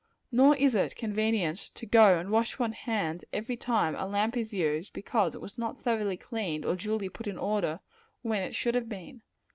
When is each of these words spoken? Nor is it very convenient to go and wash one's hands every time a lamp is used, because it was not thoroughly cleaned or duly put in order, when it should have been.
Nor 0.31 0.55
is 0.55 0.73
it 0.73 0.77
very 0.79 0.89
convenient 0.95 1.69
to 1.75 1.85
go 1.85 2.17
and 2.17 2.31
wash 2.31 2.57
one's 2.57 2.73
hands 2.75 3.23
every 3.31 3.55
time 3.55 3.93
a 3.95 4.07
lamp 4.07 4.35
is 4.35 4.51
used, 4.51 4.93
because 4.93 5.35
it 5.35 5.41
was 5.41 5.59
not 5.59 5.77
thoroughly 5.79 6.17
cleaned 6.17 6.65
or 6.65 6.75
duly 6.75 7.07
put 7.07 7.27
in 7.27 7.37
order, 7.37 7.81
when 8.23 8.41
it 8.41 8.55
should 8.55 8.73
have 8.73 8.89
been. 8.89 9.21